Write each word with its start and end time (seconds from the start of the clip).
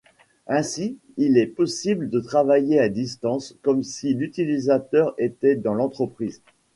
Ainsi 0.47 0.97
il 1.17 1.37
est 1.37 1.45
possible 1.45 2.09
de 2.09 2.19
travailler 2.21 2.79
à 2.79 2.89
distance 2.89 3.55
comme 3.61 3.83
si 3.83 4.15
l'utilisateur 4.15 5.13
était 5.19 5.55
dans 5.55 5.75
l'entreprise. 5.75 6.41